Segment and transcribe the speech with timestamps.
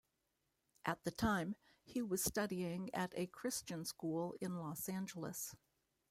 [0.83, 5.55] At the time, he was studying at a Christian school in Los Angeles.